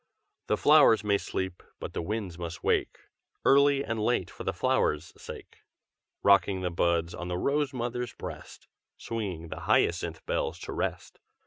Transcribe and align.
The 0.47 0.57
flowers 0.57 1.03
may 1.03 1.19
sleep, 1.19 1.61
but 1.79 1.93
the 1.93 2.01
winds 2.01 2.39
must 2.39 2.63
wake 2.63 3.01
Early 3.45 3.85
and 3.85 3.99
late, 3.99 4.31
for 4.31 4.43
the 4.43 4.51
flowers' 4.51 5.13
sake; 5.15 5.57
Rocking 6.23 6.61
the 6.61 6.71
buds 6.71 7.13
on 7.13 7.27
the 7.27 7.37
rose 7.37 7.71
mother's 7.71 8.13
breast, 8.15 8.67
Swinging 8.97 9.49
the 9.49 9.59
hyacinth 9.59 10.25
bells 10.25 10.57
to 10.61 10.71
rest. 10.73 11.19